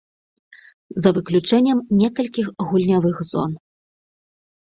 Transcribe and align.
За 1.03 1.09
выключэннем 1.17 1.77
некалькіх 1.99 2.47
гульнявых 2.71 3.17
зон. 3.35 3.51